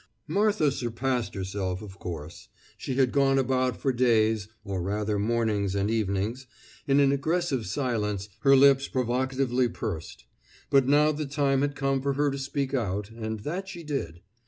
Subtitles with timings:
[0.27, 5.91] Martha surpassed herself, of course; she had gone about for days (or rather mornings and
[5.91, 6.47] evenings)
[6.87, 10.25] in an aggressive silence, her lips provocatively pursed;
[10.71, 14.21] but now the time had come for her to speak out, and that she did.